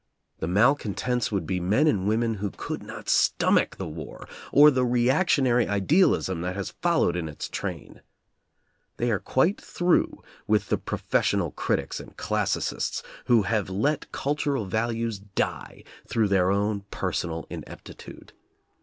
The 0.39 0.47
malcontents 0.47 1.31
would 1.31 1.45
be 1.45 1.59
men 1.59 1.85
and 1.85 2.07
women 2.07 2.33
who 2.33 2.49
could 2.49 2.81
not 2.81 3.07
stomach 3.07 3.75
the 3.75 3.85
war, 3.87 4.27
or 4.51 4.71
the 4.71 4.83
reactionary 4.83 5.67
idealism 5.67 6.41
that 6.41 6.55
has 6.55 6.73
followed 6.81 7.15
in 7.15 7.29
its 7.29 7.47
train. 7.47 8.01
They 8.97 9.11
are 9.11 9.19
quite 9.19 9.61
through 9.61 10.23
with 10.47 10.69
the 10.69 10.79
professional 10.79 11.51
critics 11.51 11.99
and 11.99 12.17
classicists 12.17 13.03
who 13.25 13.43
have 13.43 13.69
let 13.69 14.11
cultural 14.11 14.65
values 14.65 15.19
die 15.19 15.83
through 16.07 16.29
their 16.29 16.49
own 16.49 16.81
personal 16.89 17.45
ineptitude. 17.51 18.33